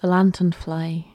The 0.00 0.06
Lanternfly. 0.06 1.06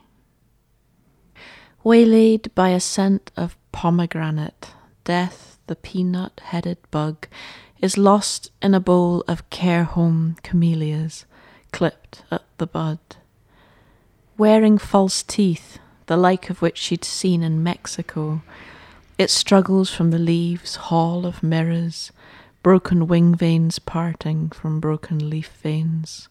Waylaid 1.82 2.54
by 2.54 2.68
a 2.68 2.80
scent 2.80 3.30
of 3.34 3.56
pomegranate, 3.72 4.74
death, 5.04 5.58
the 5.68 5.74
peanut 5.74 6.42
headed 6.44 6.76
bug, 6.90 7.26
is 7.80 7.96
lost 7.96 8.50
in 8.60 8.74
a 8.74 8.80
bowl 8.80 9.24
of 9.26 9.48
care 9.48 9.84
home 9.84 10.36
camellias, 10.42 11.24
clipped 11.72 12.24
at 12.30 12.42
the 12.58 12.66
bud. 12.66 12.98
Wearing 14.36 14.76
false 14.76 15.22
teeth, 15.22 15.78
the 16.04 16.18
like 16.18 16.50
of 16.50 16.60
which 16.60 16.76
she'd 16.76 17.04
seen 17.04 17.42
in 17.42 17.62
Mexico, 17.62 18.42
it 19.16 19.30
struggles 19.30 19.88
from 19.88 20.10
the 20.10 20.18
leaves' 20.18 20.76
hall 20.76 21.24
of 21.24 21.42
mirrors, 21.42 22.12
broken 22.62 23.06
wing 23.06 23.34
veins 23.34 23.78
parting 23.78 24.50
from 24.50 24.78
broken 24.78 25.30
leaf 25.30 25.52
veins. 25.62 26.28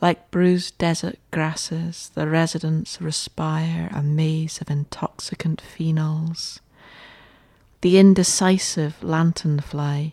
Like 0.00 0.30
bruised 0.30 0.78
desert 0.78 1.18
grasses, 1.32 2.10
the 2.14 2.28
residents 2.28 3.00
respire 3.00 3.90
a 3.92 4.02
maze 4.02 4.60
of 4.60 4.70
intoxicant 4.70 5.60
phenols. 5.60 6.60
The 7.80 7.98
indecisive 7.98 8.96
lanternfly 9.02 10.12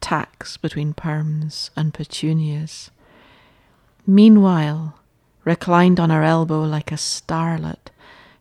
tacks 0.00 0.56
between 0.58 0.92
perms 0.92 1.70
and 1.76 1.94
petunias. 1.94 2.90
Meanwhile, 4.06 4.98
reclined 5.44 5.98
on 5.98 6.10
her 6.10 6.22
elbow 6.22 6.62
like 6.64 6.92
a 6.92 6.96
starlet, 6.96 7.90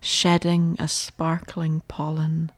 shedding 0.01 0.75
a 0.79 0.87
sparkling 0.87 1.83
pollen, 1.87 2.51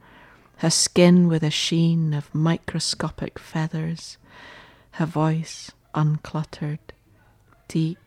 her 0.58 0.70
skin 0.70 1.28
with 1.28 1.44
a 1.44 1.52
sheen 1.52 2.14
of 2.14 2.34
microscopic 2.34 3.38
feathers, 3.38 4.18
her 4.92 5.06
voice 5.06 5.72
uncluttered, 5.94 6.80
deep 7.68 8.00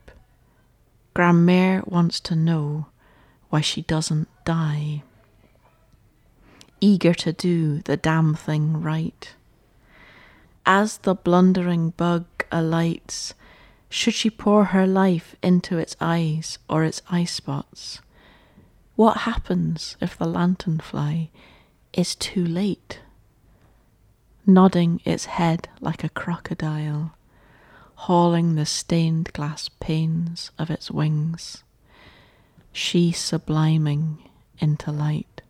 Grandmère 1.17 1.87
wants 1.87 2.19
to 2.19 2.35
know 2.35 2.85
why 3.49 3.59
she 3.59 3.81
doesn't 3.81 4.27
die. 4.45 5.01
Eager 6.79 7.15
to 7.15 7.33
do 7.33 7.79
the 7.79 7.97
damn 7.97 8.35
thing 8.35 8.83
right. 8.83 9.33
As 10.63 10.99
the 10.99 11.15
blundering 11.15 11.89
bug 11.89 12.27
alights, 12.51 13.33
should 13.89 14.13
she 14.13 14.29
pour 14.29 14.65
her 14.65 14.85
life 14.85 15.35
into 15.41 15.79
its 15.79 15.95
eyes 15.99 16.59
or 16.69 16.83
its 16.83 17.01
eye 17.09 17.25
spots? 17.25 17.99
What 18.95 19.21
happens 19.21 19.97
if 19.99 20.15
the 20.15 20.27
lanternfly 20.27 21.29
is 21.93 22.13
too 22.13 22.45
late? 22.45 22.99
Nodding 24.45 25.01
its 25.03 25.25
head 25.25 25.67
like 25.81 26.03
a 26.03 26.09
crocodile, 26.09 27.16
hauling 28.01 28.53
the 28.55 28.65
stained 28.65 29.33
glass 29.33 29.69
panes 29.79 30.51
of 30.59 30.69
its 30.69 30.91
wings, 30.91 31.63
she 32.71 33.11
subliming 33.11 34.17
into 34.59 34.91
light. 34.91 35.41